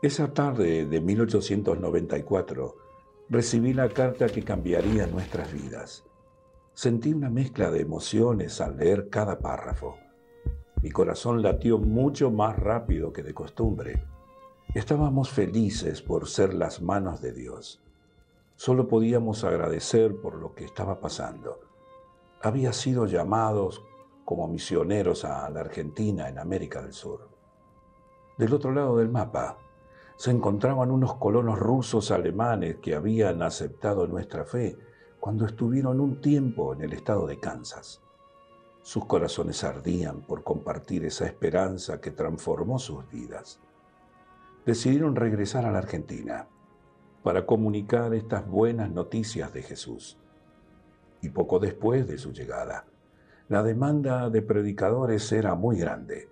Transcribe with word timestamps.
Esa 0.00 0.32
tarde 0.32 0.86
de 0.86 1.00
1894 1.00 2.76
recibí 3.30 3.74
la 3.74 3.88
carta 3.88 4.28
que 4.28 4.44
cambiaría 4.44 5.08
nuestras 5.08 5.52
vidas. 5.52 6.04
Sentí 6.72 7.12
una 7.12 7.28
mezcla 7.30 7.68
de 7.72 7.80
emociones 7.80 8.60
al 8.60 8.76
leer 8.76 9.08
cada 9.10 9.40
párrafo. 9.40 9.96
Mi 10.82 10.92
corazón 10.92 11.42
latió 11.42 11.78
mucho 11.78 12.30
más 12.30 12.56
rápido 12.56 13.12
que 13.12 13.24
de 13.24 13.34
costumbre. 13.34 14.04
Estábamos 14.72 15.30
felices 15.30 16.00
por 16.00 16.28
ser 16.28 16.54
las 16.54 16.80
manos 16.80 17.20
de 17.20 17.32
Dios. 17.32 17.82
Solo 18.54 18.86
podíamos 18.86 19.42
agradecer 19.42 20.14
por 20.20 20.36
lo 20.36 20.54
que 20.54 20.64
estaba 20.64 21.00
pasando. 21.00 21.58
Había 22.40 22.72
sido 22.72 23.06
llamados 23.06 23.82
como 24.24 24.46
misioneros 24.46 25.24
a 25.24 25.50
la 25.50 25.58
Argentina 25.58 26.28
en 26.28 26.38
América 26.38 26.82
del 26.82 26.92
Sur. 26.92 27.28
Del 28.36 28.54
otro 28.54 28.70
lado 28.70 28.98
del 28.98 29.08
mapa 29.08 29.58
se 30.18 30.32
encontraban 30.32 30.90
unos 30.90 31.14
colonos 31.14 31.60
rusos 31.60 32.10
alemanes 32.10 32.78
que 32.82 32.96
habían 32.96 33.40
aceptado 33.40 34.08
nuestra 34.08 34.44
fe 34.44 34.76
cuando 35.20 35.46
estuvieron 35.46 36.00
un 36.00 36.20
tiempo 36.20 36.74
en 36.74 36.82
el 36.82 36.92
estado 36.92 37.24
de 37.28 37.38
Kansas. 37.38 38.02
Sus 38.82 39.04
corazones 39.04 39.62
ardían 39.62 40.22
por 40.22 40.42
compartir 40.42 41.04
esa 41.04 41.24
esperanza 41.24 42.00
que 42.00 42.10
transformó 42.10 42.80
sus 42.80 43.08
vidas. 43.08 43.60
Decidieron 44.66 45.14
regresar 45.14 45.64
a 45.64 45.70
la 45.70 45.78
Argentina 45.78 46.48
para 47.22 47.46
comunicar 47.46 48.12
estas 48.12 48.44
buenas 48.44 48.90
noticias 48.90 49.54
de 49.54 49.62
Jesús. 49.62 50.18
Y 51.22 51.28
poco 51.28 51.60
después 51.60 52.08
de 52.08 52.18
su 52.18 52.32
llegada, 52.32 52.86
la 53.48 53.62
demanda 53.62 54.30
de 54.30 54.42
predicadores 54.42 55.30
era 55.30 55.54
muy 55.54 55.78
grande. 55.78 56.28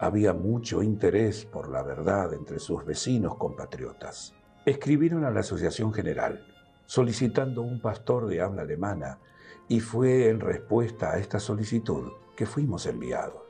Había 0.00 0.32
mucho 0.32 0.82
interés 0.84 1.44
por 1.44 1.68
la 1.68 1.82
verdad 1.82 2.32
entre 2.32 2.60
sus 2.60 2.84
vecinos 2.84 3.34
compatriotas. 3.34 4.32
Escribieron 4.64 5.24
a 5.24 5.30
la 5.30 5.40
Asociación 5.40 5.92
General 5.92 6.46
solicitando 6.86 7.62
un 7.62 7.80
pastor 7.80 8.28
de 8.28 8.40
habla 8.40 8.62
alemana 8.62 9.18
y 9.68 9.80
fue 9.80 10.28
en 10.28 10.40
respuesta 10.40 11.10
a 11.10 11.18
esta 11.18 11.40
solicitud 11.40 12.12
que 12.36 12.46
fuimos 12.46 12.86
enviados. 12.86 13.42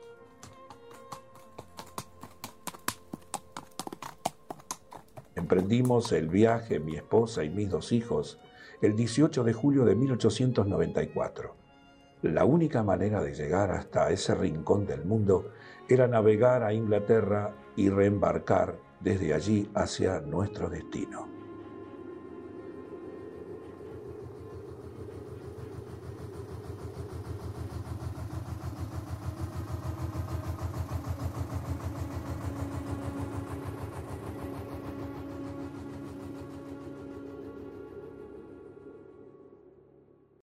Emprendimos 5.35 6.11
el 6.11 6.27
viaje, 6.27 6.79
mi 6.79 6.95
esposa 6.95 7.43
y 7.43 7.49
mis 7.49 7.69
dos 7.69 7.91
hijos, 7.91 8.39
el 8.81 8.95
18 8.95 9.43
de 9.43 9.53
julio 9.53 9.85
de 9.85 9.95
1894. 9.95 11.68
La 12.21 12.43
única 12.43 12.83
manera 12.83 13.21
de 13.21 13.33
llegar 13.33 13.71
hasta 13.71 14.09
ese 14.11 14.35
rincón 14.35 14.85
del 14.85 15.05
mundo 15.05 15.51
era 15.87 16.05
navegar 16.05 16.63
a 16.63 16.73
Inglaterra 16.73 17.55
y 17.77 17.89
reembarcar 17.89 18.77
desde 18.99 19.33
allí 19.33 19.71
hacia 19.73 20.19
nuestro 20.19 20.69
destino. 20.69 21.29